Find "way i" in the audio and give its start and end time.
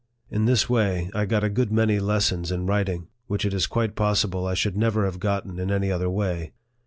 0.67-1.27